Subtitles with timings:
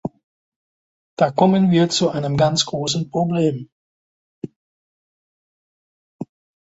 [1.15, 3.69] Da kommen wir zu einem ganz großen Problem.